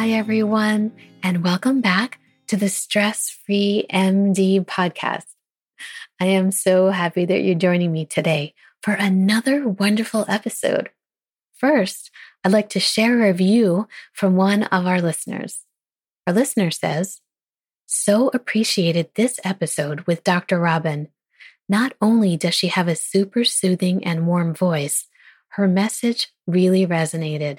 [0.00, 5.26] Hi, everyone, and welcome back to the Stress Free MD podcast.
[6.18, 10.88] I am so happy that you're joining me today for another wonderful episode.
[11.52, 12.10] First,
[12.42, 15.66] I'd like to share a review from one of our listeners.
[16.26, 17.20] Our listener says,
[17.84, 20.58] So appreciated this episode with Dr.
[20.58, 21.08] Robyn.
[21.68, 25.08] Not only does she have a super soothing and warm voice,
[25.56, 27.58] her message really resonated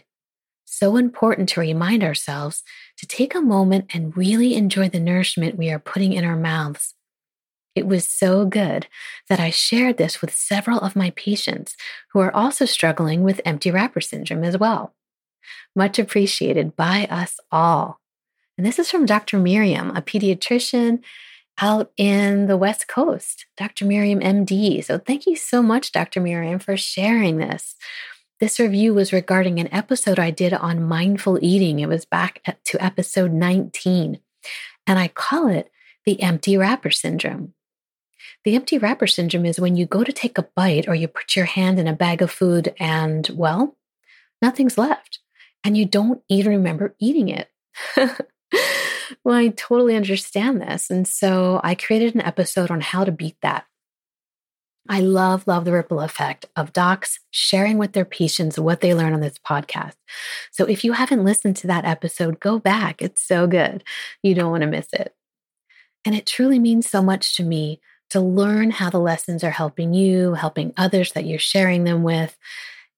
[0.72, 2.64] so important to remind ourselves
[2.98, 6.94] to take a moment and really enjoy the nourishment we are putting in our mouths.
[7.76, 8.88] It was so good
[9.28, 11.76] that I shared this with several of my patients
[12.14, 14.94] who are also struggling with empty wrapper syndrome as well.
[15.76, 18.00] Much appreciated by us all.
[18.58, 19.40] And this is from Dr.
[19.40, 21.02] Miriam, a pediatrician
[21.60, 23.86] out in the West Coast, Dr.
[23.86, 24.84] Miriam MD.
[24.84, 26.22] So thank you so much, Dr.
[26.22, 27.76] Miriam, for sharing this.
[28.42, 31.80] This review was regarding an episode I did on mindful eating.
[31.80, 34.20] It was back to episode 19,
[34.88, 35.70] and I call it
[36.08, 37.54] the empty wrapper syndrome.
[38.44, 41.36] The empty wrapper syndrome is when you go to take a bite or you put
[41.36, 43.78] your hand in a bag of food and, well,
[44.42, 45.20] nothing's left,
[45.64, 47.48] and you don't even remember eating it.
[49.24, 50.90] well, I totally understand this.
[50.90, 53.66] And so I created an episode on how to beat that.
[54.90, 59.14] I love, love the ripple effect of docs sharing with their patients what they learn
[59.14, 59.96] on this podcast.
[60.52, 63.02] So if you haven't listened to that episode, go back.
[63.02, 63.84] It's so good.
[64.24, 65.14] You don't want to miss it.
[66.04, 69.94] And it truly means so much to me to learn how the lessons are helping
[69.94, 72.38] you, helping others that you're sharing them with.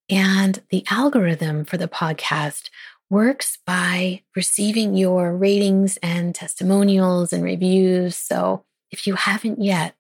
[0.10, 2.70] And the algorithm for the podcast
[3.10, 8.16] works by receiving your ratings and testimonials and reviews.
[8.16, 9.96] So if you haven't yet,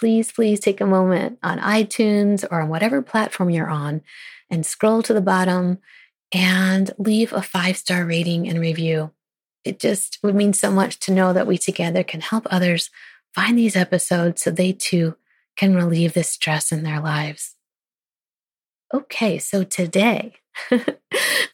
[0.00, 4.00] please, please take a moment on iTunes or on whatever platform you're on
[4.48, 5.78] and scroll to the bottom
[6.32, 9.10] and leave a five star rating and review.
[9.62, 12.88] It just would mean so much to know that we together can help others
[13.34, 15.16] find these episodes so they too
[15.54, 17.56] can relieve the stress in their lives.
[18.94, 20.32] Okay, so today,
[20.70, 20.86] today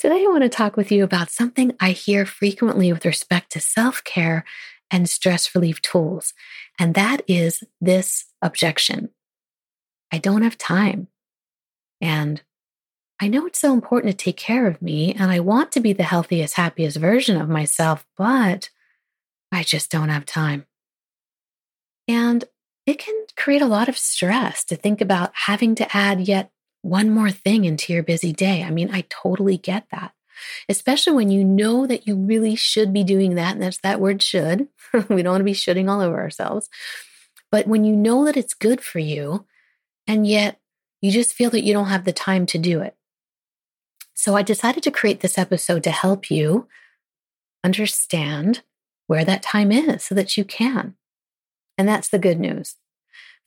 [0.05, 4.05] I want to talk with you about something I hear frequently with respect to self
[4.05, 4.45] care
[4.91, 6.33] and stress relief tools.
[6.79, 9.11] And that is this objection
[10.13, 11.09] I don't have time.
[12.01, 12.43] And
[13.19, 15.93] I know it's so important to take care of me, and I want to be
[15.93, 18.71] the healthiest, happiest version of myself, but
[19.51, 20.67] I just don't have time.
[22.07, 22.45] And
[22.85, 27.11] it can create a lot of stress to think about having to add yet one
[27.11, 28.63] more thing into your busy day.
[28.63, 30.13] I mean, I totally get that
[30.69, 33.55] especially when you know that you really should be doing that.
[33.55, 34.69] And that's that word should.
[35.09, 36.69] we don't want to be shooting all over ourselves.
[37.51, 39.47] But when you know that it's good for you,
[40.07, 40.61] and yet
[41.01, 42.97] you just feel that you don't have the time to do it.
[44.15, 46.69] So I decided to create this episode to help you
[47.63, 48.63] understand
[49.07, 50.95] where that time is so that you can.
[51.79, 52.77] And that's the good news.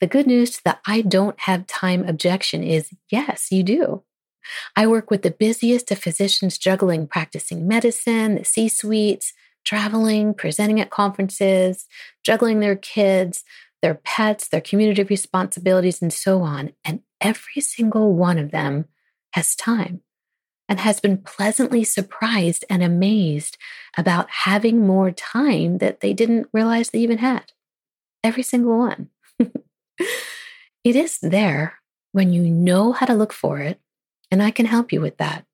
[0.00, 4.02] The good news to the I don't have time objection is yes, you do.
[4.74, 10.80] I work with the busiest of physicians juggling practicing medicine, the C suites, traveling, presenting
[10.80, 11.86] at conferences,
[12.24, 13.44] juggling their kids,
[13.82, 16.72] their pets, their community responsibilities, and so on.
[16.84, 18.86] And every single one of them
[19.32, 20.02] has time
[20.68, 23.58] and has been pleasantly surprised and amazed
[23.96, 27.52] about having more time that they didn't realize they even had.
[28.22, 29.08] Every single one.
[29.38, 31.74] it is there
[32.12, 33.80] when you know how to look for it,
[34.30, 35.44] and I can help you with that.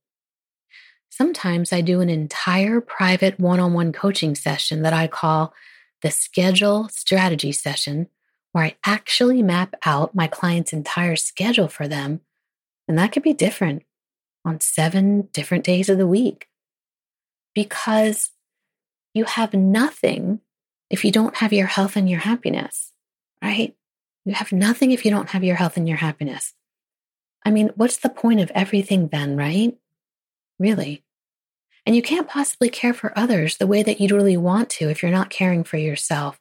[1.08, 5.54] Sometimes I do an entire private one on one coaching session that I call
[6.02, 8.08] the schedule strategy session,
[8.56, 12.22] where I actually map out my client's entire schedule for them.
[12.88, 13.82] And that could be different
[14.46, 16.48] on seven different days of the week
[17.54, 18.30] because
[19.12, 20.40] you have nothing
[20.88, 22.92] if you don't have your health and your happiness,
[23.44, 23.76] right?
[24.24, 26.54] You have nothing if you don't have your health and your happiness.
[27.44, 29.76] I mean, what's the point of everything then, right?
[30.58, 31.04] Really.
[31.84, 35.02] And you can't possibly care for others the way that you'd really want to if
[35.02, 36.40] you're not caring for yourself.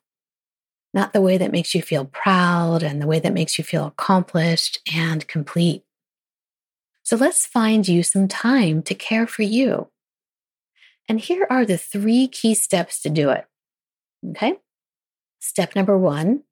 [0.96, 3.86] Not the way that makes you feel proud and the way that makes you feel
[3.86, 5.84] accomplished and complete.
[7.04, 9.90] So let's find you some time to care for you.
[11.10, 13.46] And here are the three key steps to do it.
[14.32, 14.58] Okay.
[15.40, 16.44] Step number one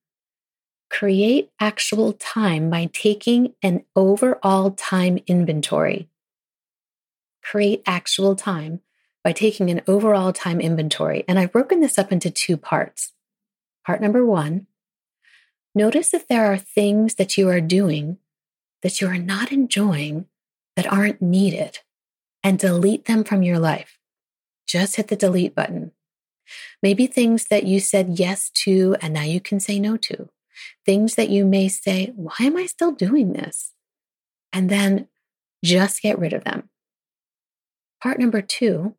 [0.89, 6.07] create actual time by taking an overall time inventory.
[7.41, 8.79] Create actual time
[9.23, 11.23] by taking an overall time inventory.
[11.27, 13.13] And I've broken this up into two parts.
[13.85, 14.67] Part number one
[15.75, 18.17] notice if there are things that you are doing
[18.83, 20.25] that you are not enjoying
[20.75, 21.79] that aren't needed
[22.43, 23.97] and delete them from your life.
[24.67, 25.91] Just hit the delete button.
[26.81, 30.29] Maybe things that you said yes to and now you can say no to.
[30.85, 33.71] Things that you may say, why am I still doing this?
[34.51, 35.07] And then
[35.63, 36.69] just get rid of them.
[38.01, 38.95] Part number two,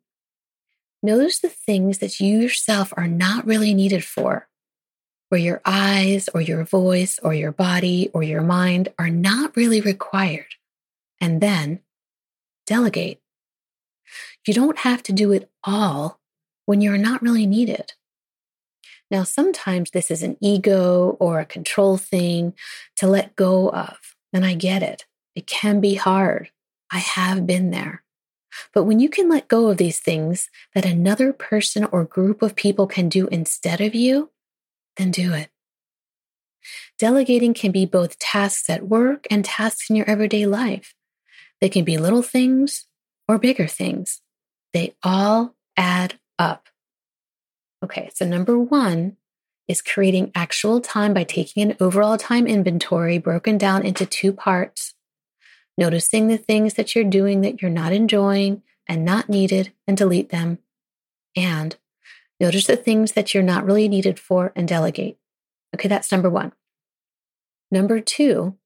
[1.03, 4.47] notice the things that you yourself are not really needed for,
[5.35, 9.81] where your eyes or your voice or your body or your mind are not really
[9.81, 10.55] required
[11.19, 11.81] and then
[12.65, 13.19] delegate.
[14.47, 16.21] You don't have to do it all
[16.65, 17.91] when you're not really needed.
[19.11, 22.53] Now, sometimes this is an ego or a control thing
[22.95, 25.05] to let go of, and I get it.
[25.35, 26.49] It can be hard.
[26.89, 28.05] I have been there.
[28.73, 32.55] But when you can let go of these things that another person or group of
[32.55, 34.29] people can do instead of you,
[34.97, 35.49] then do it.
[36.97, 40.95] Delegating can be both tasks at work and tasks in your everyday life.
[41.61, 42.87] They can be little things
[43.27, 44.21] or bigger things.
[44.73, 46.69] They all add up.
[47.83, 49.17] Okay, so number one
[49.67, 54.93] is creating actual time by taking an overall time inventory broken down into two parts,
[55.77, 60.29] noticing the things that you're doing that you're not enjoying and not needed and delete
[60.29, 60.59] them,
[61.35, 61.75] and
[62.39, 65.17] notice the things that you're not really needed for and delegate.
[65.75, 66.53] Okay, that's number one.
[67.71, 68.57] Number two,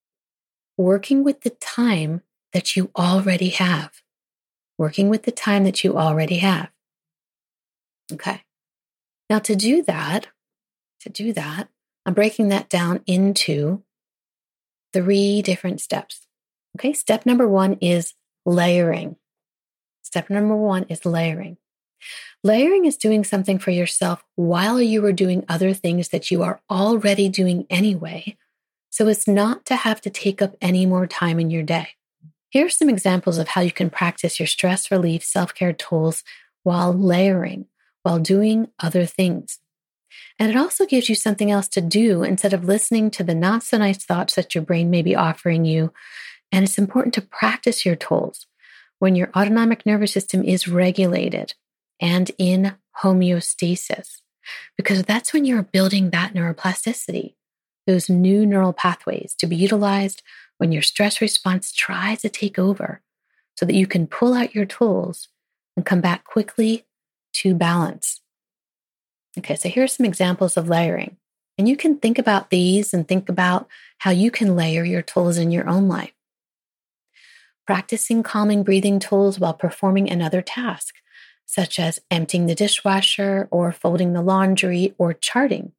[0.78, 2.22] working with the time
[2.54, 4.02] that you already have.
[4.78, 6.70] Working with the time that you already have.
[8.12, 8.44] Okay.
[9.30, 10.28] Now, to do that,
[11.02, 11.70] to do that,
[12.06, 13.84] I'm breaking that down into
[14.94, 16.28] three different steps.
[16.78, 16.94] Okay.
[16.94, 18.14] Step number one is
[18.46, 19.18] layering.
[20.02, 21.58] Step number one is layering.
[22.44, 26.62] Layering is doing something for yourself while you are doing other things that you are
[26.70, 28.38] already doing anyway.
[28.90, 31.90] So it's not to have to take up any more time in your day.
[32.50, 36.24] Here are some examples of how you can practice your stress relief self care tools
[36.64, 37.68] while layering,
[38.04, 39.60] while doing other things.
[40.40, 43.64] And it also gives you something else to do instead of listening to the not
[43.64, 45.94] so nice thoughts that your brain may be offering you.
[46.52, 48.48] And it's important to practice your tools
[48.98, 51.54] when your autonomic nervous system is regulated
[52.02, 54.22] and in homeostasis,
[54.78, 57.36] because that's when you're building that neuroplasticity,
[57.88, 60.22] those new neural pathways to be utilized
[60.58, 63.02] when your stress response tries to take over
[63.56, 65.30] so that you can pull out your tools
[65.76, 66.86] and come back quickly
[67.34, 68.22] to balance.
[69.38, 71.18] Okay, so here are some examples of layering.
[71.58, 73.68] And you can think about these and think about
[74.00, 76.14] how you can layer your tools in your own life.
[77.68, 80.96] Practicing calming breathing tools while performing another task,
[81.50, 85.72] such as emptying the dishwasher or folding the laundry or charting.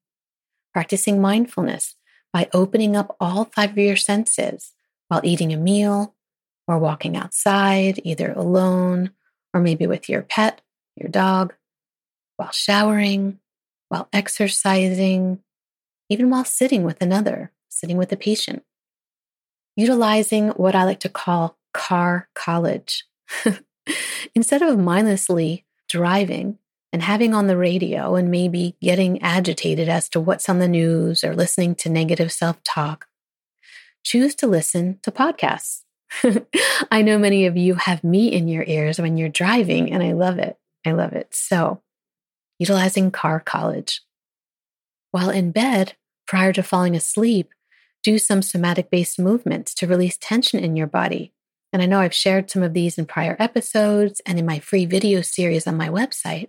[0.73, 1.95] Practicing mindfulness
[2.33, 4.73] by opening up all five of your senses
[5.07, 6.17] while eating a meal
[6.67, 9.13] or walking outside, either alone
[9.55, 10.61] or maybe with your pet,
[10.97, 11.55] your dog,
[12.37, 13.39] while showering,
[13.91, 15.39] while exercising,
[16.09, 18.65] even while sitting with another sitting with a patient.
[19.77, 23.05] Utilizing what I like to call car college.
[24.35, 26.59] Instead of mindlessly driving
[26.93, 31.23] and having on the radio and maybe getting agitated as to what's on the news
[31.23, 33.07] or listening to negative self talk,
[34.03, 35.83] choose to listen to podcasts.
[36.91, 40.13] I know many of you have me in your ears when you're driving, and I
[40.13, 40.59] love it.
[40.85, 41.35] I love it.
[41.35, 41.83] So,
[42.59, 44.03] utilizing car college.
[45.13, 45.95] While in bed,
[46.27, 47.51] prior to falling asleep,
[48.03, 51.33] do some somatic based movements to release tension in your body.
[51.73, 54.87] And I know I've shared some of these in prior episodes and in my free
[54.87, 56.49] video series on my website.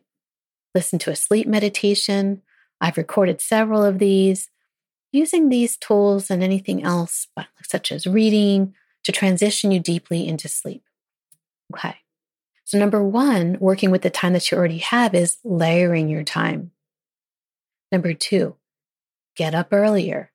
[0.74, 2.42] Listen to a sleep meditation.
[2.80, 4.50] I've recorded several of these.
[5.12, 7.28] Using these tools and anything else,
[7.64, 8.74] such as reading,
[9.04, 10.84] to transition you deeply into sleep.
[11.74, 11.96] Okay.
[12.64, 16.72] So, number one, working with the time that you already have is layering your time.
[17.92, 18.56] Number two,
[19.36, 20.32] get up earlier.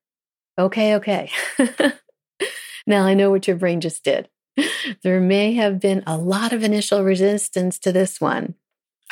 [0.58, 1.30] Okay, okay.
[2.86, 4.28] now I know what your brain just did.
[5.02, 8.54] There may have been a lot of initial resistance to this one.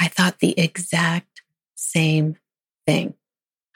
[0.00, 1.42] I thought the exact
[1.74, 2.36] same
[2.86, 3.14] thing.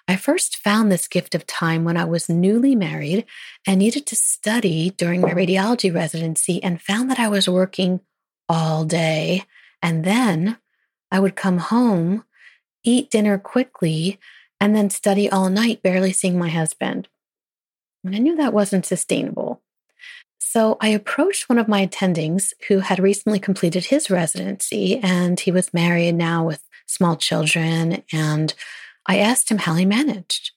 [0.07, 3.27] I first found this gift of time when I was newly married
[3.67, 8.01] and needed to study during my radiology residency and found that I was working
[8.49, 9.45] all day.
[9.83, 10.57] And then
[11.11, 12.25] I would come home,
[12.83, 14.19] eat dinner quickly,
[14.61, 17.09] and then study all night, barely seeing my husband.
[18.03, 19.48] And I knew that wasn't sustainable.
[20.39, 25.51] So I approached one of my attendings who had recently completed his residency and he
[25.51, 28.03] was married now with small children.
[28.13, 28.55] And
[29.07, 30.53] I asked him how he managed.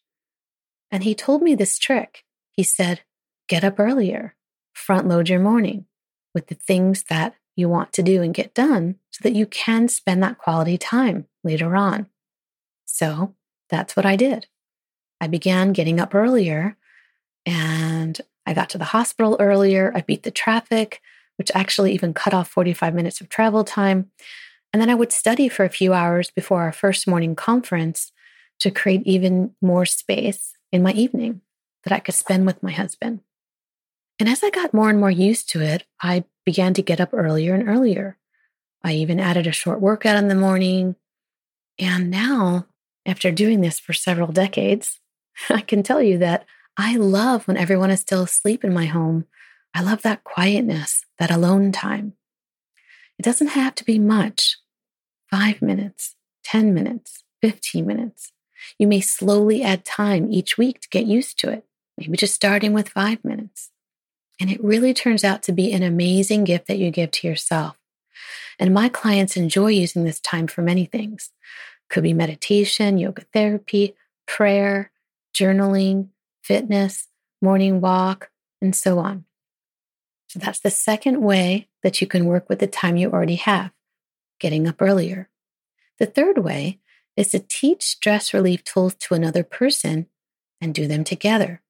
[0.92, 2.24] And he told me this trick.
[2.52, 3.02] He said,
[3.48, 4.36] Get up earlier,
[4.74, 5.86] front load your morning
[6.34, 9.88] with the things that you want to do and get done so that you can
[9.88, 12.08] spend that quality time later on.
[12.86, 13.36] So
[13.70, 14.48] that's what I did.
[15.20, 16.78] I began getting up earlier
[17.46, 18.20] and
[18.51, 19.93] I got to the hospital earlier.
[19.96, 21.01] I beat the traffic,
[21.38, 24.12] which actually even cut off 45 minutes of travel time.
[24.74, 28.12] And then I would study for a few hours before our first morning conference
[28.60, 31.39] to create even more space in my evening
[31.86, 33.22] that I could spend with my husband.
[34.20, 37.13] And as I got more and more used to it, I began to get up
[37.13, 38.17] earlier and earlier.
[38.84, 40.98] I even added a short workout in the morning.
[41.79, 42.67] And now
[43.05, 45.00] after doing this for several decades,
[45.50, 46.46] I can tell you that
[46.78, 49.25] I love when everyone is still asleep in my home.
[49.74, 52.13] I love that quietness, that alone time.
[53.20, 54.58] It doesn't have to be much
[55.30, 58.32] five minutes, 10 minutes, 15 minutes.
[58.78, 61.66] You may slowly add time each week to get used to it,
[61.98, 63.70] maybe just starting with five minutes.
[64.40, 67.78] And it really turns out to be an amazing gift that you give to yourself.
[68.60, 71.32] And my clients enjoy using this time for many things.
[71.90, 73.96] Could be meditation, yoga therapy,
[74.28, 74.92] prayer,
[75.34, 76.10] journaling,
[76.44, 77.08] fitness,
[77.42, 78.30] morning walk,
[78.62, 79.26] and so on.
[80.28, 83.72] So that's the second way that you can work with the time you already have,
[84.40, 85.30] getting up earlier.
[86.00, 86.80] The third way
[87.18, 90.08] is to teach stress relief tools to another person
[90.62, 91.62] and do them together.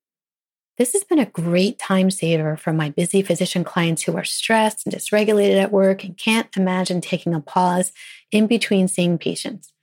[0.78, 4.86] This has been a great time saver for my busy physician clients who are stressed
[4.86, 7.92] and dysregulated at work and can't imagine taking a pause
[8.32, 9.74] in between seeing patients.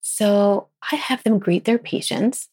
[0.00, 2.48] So I have them greet their patients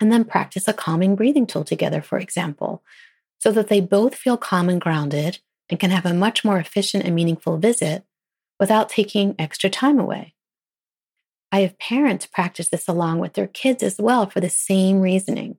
[0.00, 2.82] and then practice a calming breathing tool together, for example,
[3.38, 5.38] so that they both feel calm and grounded
[5.68, 8.04] and can have a much more efficient and meaningful visit
[8.58, 10.34] without taking extra time away.
[11.52, 15.58] I have parents practice this along with their kids as well for the same reasoning.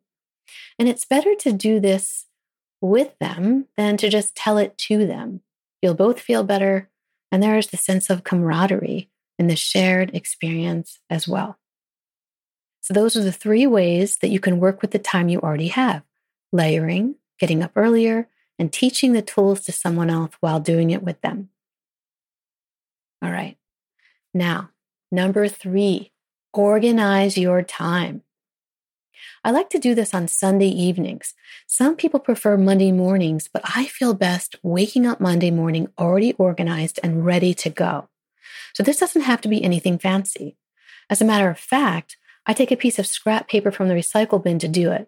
[0.79, 2.27] And it's better to do this
[2.79, 5.41] with them than to just tell it to them.
[5.81, 6.89] You'll both feel better,
[7.31, 11.57] and there is the sense of camaraderie in the shared experience as well.
[12.91, 16.03] Those are the three ways that you can work with the time you already have
[16.53, 18.27] layering, getting up earlier,
[18.59, 21.49] and teaching the tools to someone else while doing it with them.
[23.21, 23.57] All right.
[24.33, 24.71] Now,
[25.11, 26.11] number three,
[26.53, 28.23] organize your time.
[29.43, 31.33] I like to do this on Sunday evenings.
[31.67, 36.99] Some people prefer Monday mornings, but I feel best waking up Monday morning already organized
[37.01, 38.09] and ready to go.
[38.73, 40.57] So this doesn't have to be anything fancy.
[41.09, 44.43] As a matter of fact, I take a piece of scrap paper from the recycle
[44.43, 45.07] bin to do it.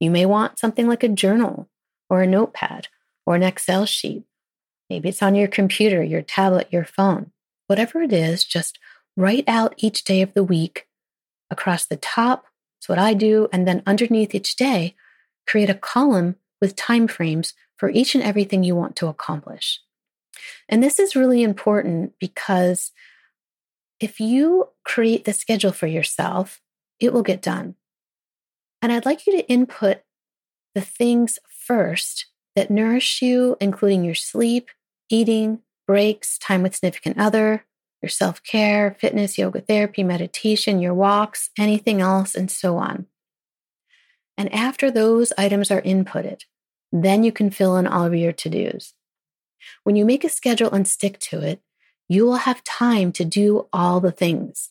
[0.00, 1.68] You may want something like a journal
[2.08, 2.88] or a notepad
[3.26, 4.24] or an Excel sheet.
[4.88, 7.32] Maybe it's on your computer, your tablet, your phone.
[7.66, 8.78] Whatever it is, just
[9.16, 10.86] write out each day of the week
[11.50, 12.46] across the top.
[12.76, 13.48] That's what I do.
[13.52, 14.94] And then underneath each day,
[15.46, 19.80] create a column with time frames for each and everything you want to accomplish.
[20.68, 22.92] And this is really important because
[24.00, 26.60] if you create the schedule for yourself,
[27.00, 27.74] it will get done.
[28.82, 30.02] And I'd like you to input
[30.74, 34.68] the things first that nourish you, including your sleep,
[35.08, 37.64] eating, breaks, time with significant other,
[38.02, 43.06] your self care, fitness, yoga therapy, meditation, your walks, anything else, and so on.
[44.36, 46.42] And after those items are inputted,
[46.92, 48.94] then you can fill in all of your to dos.
[49.82, 51.60] When you make a schedule and stick to it,
[52.08, 54.70] you will have time to do all the things.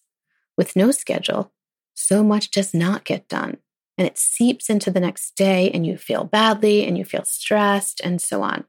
[0.58, 1.52] With no schedule,
[1.98, 3.58] so much does not get done.
[3.98, 8.00] And it seeps into the next day, and you feel badly and you feel stressed,
[8.02, 8.66] and so on.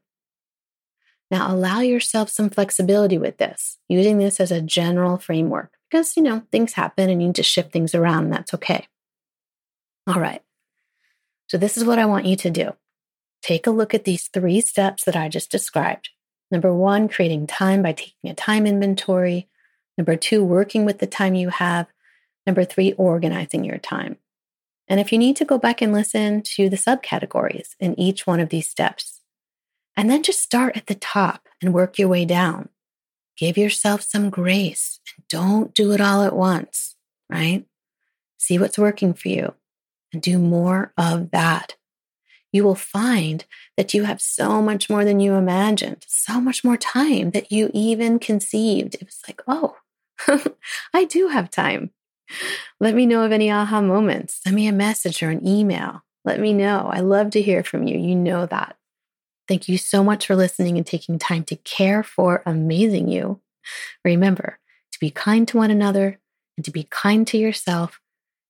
[1.29, 6.23] Now, allow yourself some flexibility with this, using this as a general framework because, you
[6.23, 8.87] know, things happen and you need to shift things around, and that's okay.
[10.07, 10.41] All right.
[11.47, 12.73] So, this is what I want you to do
[13.43, 16.09] take a look at these three steps that I just described.
[16.49, 19.47] Number one, creating time by taking a time inventory.
[19.99, 21.87] Number two, working with the time you have.
[22.45, 24.17] Number three, organizing your time.
[24.87, 28.39] And if you need to go back and listen to the subcategories in each one
[28.39, 29.21] of these steps,
[29.95, 32.69] and then just start at the top and work your way down.
[33.37, 36.95] Give yourself some grace and don't do it all at once,
[37.29, 37.65] right?
[38.37, 39.53] See what's working for you
[40.11, 41.75] and do more of that.
[42.51, 43.45] You will find
[43.77, 47.69] that you have so much more than you imagined, so much more time that you
[47.73, 48.95] even conceived.
[48.95, 49.75] It was like, oh,
[50.93, 51.91] I do have time.
[52.79, 54.41] Let me know of any aha moments.
[54.43, 56.03] Send me a message or an email.
[56.25, 56.89] Let me know.
[56.91, 57.97] I love to hear from you.
[57.97, 58.75] You know that.
[59.47, 63.41] Thank you so much for listening and taking time to care for amazing you.
[64.05, 64.59] Remember
[64.91, 66.19] to be kind to one another
[66.55, 67.99] and to be kind to yourself.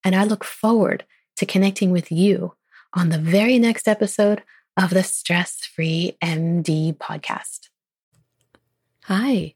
[0.03, 1.05] And I look forward
[1.37, 2.53] to connecting with you
[2.93, 4.43] on the very next episode
[4.75, 7.69] of the Stress Free MD podcast.
[9.05, 9.55] Hi,